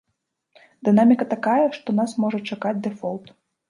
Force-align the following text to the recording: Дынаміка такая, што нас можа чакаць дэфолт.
Дынаміка 0.89 1.29
такая, 1.35 1.61
што 1.79 1.99
нас 2.03 2.19
можа 2.27 2.45
чакаць 2.53 2.77
дэфолт. 2.91 3.35